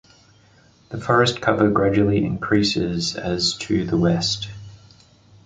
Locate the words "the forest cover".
0.89-1.69